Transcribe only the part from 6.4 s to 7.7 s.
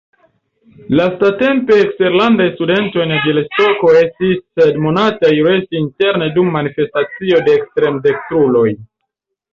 manifestacio de